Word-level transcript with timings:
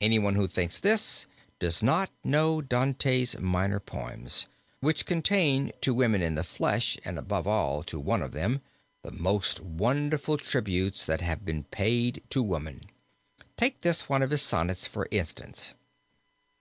Anyone 0.00 0.36
who 0.36 0.46
thinks 0.46 0.78
this 0.78 1.26
does 1.58 1.82
not 1.82 2.10
know 2.22 2.62
Dante's 2.62 3.36
minor 3.40 3.80
poems, 3.80 4.46
which 4.78 5.06
contain 5.06 5.72
to 5.80 5.92
women 5.92 6.22
in 6.22 6.36
the 6.36 6.44
flesh 6.44 6.96
and 7.04 7.18
above 7.18 7.48
all 7.48 7.82
to 7.82 7.98
one 7.98 8.22
of 8.22 8.30
them, 8.30 8.60
the 9.02 9.10
most 9.10 9.58
wonderful 9.60 10.38
tributes 10.38 11.04
that 11.06 11.20
have 11.20 11.38
ever 11.38 11.46
been 11.46 11.64
paid 11.64 12.22
to 12.30 12.44
woman. 12.44 12.80
Take 13.56 13.80
this 13.80 14.08
one 14.08 14.22
of 14.22 14.30
his 14.30 14.42
sonnets 14.42 14.86
for 14.86 15.08
instance. 15.10 15.74